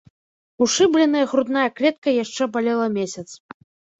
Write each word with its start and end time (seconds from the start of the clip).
Ушыбленая 0.65 1.25
грудная 1.33 1.67
клетка 1.79 2.09
яшчэ 2.23 2.43
балела 2.55 2.87
месяц. 2.99 3.29